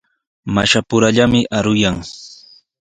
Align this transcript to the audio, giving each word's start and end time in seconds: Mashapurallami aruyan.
Mashapurallami 0.55 1.41
aruyan. 1.57 1.97